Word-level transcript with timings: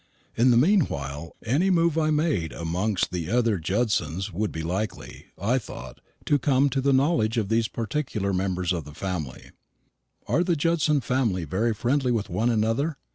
In 0.35 0.49
the 0.49 0.57
meanwhile 0.57 1.35
any 1.45 1.69
move 1.69 1.95
I 1.95 2.09
made 2.09 2.53
amongst 2.53 3.11
the 3.11 3.29
other 3.29 3.59
Judsons 3.59 4.33
would 4.33 4.51
be 4.51 4.63
likely, 4.63 5.27
I 5.37 5.59
thought, 5.59 6.01
to 6.25 6.39
come 6.39 6.71
to 6.71 6.81
the 6.81 6.91
knowledge 6.91 7.37
of 7.37 7.49
these 7.49 7.67
particular 7.67 8.33
members 8.33 8.73
of 8.73 8.83
the 8.83 8.95
family. 8.95 9.51
"Are 10.25 10.43
the 10.43 10.55
Judson 10.55 11.01
family 11.01 11.43
very 11.45 11.75
friendly 11.75 12.11
with 12.11 12.31
one 12.31 12.49
another?" 12.49 12.97